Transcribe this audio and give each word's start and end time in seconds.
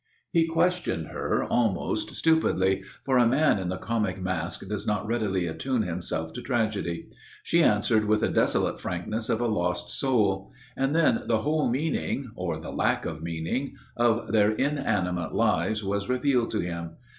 He 0.31 0.47
questioned 0.47 1.09
her 1.09 1.43
almost 1.43 2.15
stupidly 2.15 2.83
for 3.05 3.19
a 3.19 3.27
man 3.27 3.59
in 3.59 3.69
the 3.69 3.77
comic 3.77 4.19
mask 4.19 4.67
does 4.67 4.87
not 4.87 5.05
readily 5.05 5.45
attune 5.45 5.83
himself 5.83 6.33
to 6.33 6.41
tragedy. 6.41 7.11
She 7.43 7.61
answered 7.61 8.05
with 8.05 8.21
the 8.21 8.29
desolate 8.29 8.79
frankness 8.79 9.29
of 9.29 9.39
a 9.41 9.47
lost 9.47 9.91
soul. 9.91 10.51
And 10.75 10.95
then 10.95 11.25
the 11.27 11.43
whole 11.43 11.69
meaning 11.69 12.31
or 12.35 12.57
the 12.57 12.71
lack 12.71 13.05
of 13.05 13.21
meaning 13.21 13.75
of 13.95 14.31
their 14.31 14.49
inanimate 14.53 15.35
lives 15.35 15.83
was 15.83 16.09
revealed 16.09 16.49
to 16.49 16.61
him. 16.61 16.93